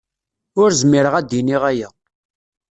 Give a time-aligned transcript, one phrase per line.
[0.61, 1.89] Ur zmireɣ ad iniɣ aya.